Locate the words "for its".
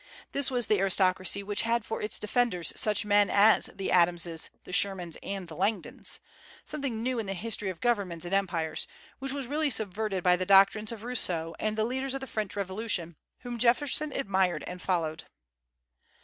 1.85-2.17